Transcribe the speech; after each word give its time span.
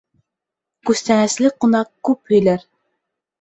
Күстәнәсле 0.89 1.51
ҡунаҡ 1.65 1.93
күп 2.11 2.33
һөйләр. 2.35 2.67